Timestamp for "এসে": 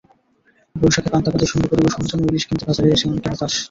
2.91-3.05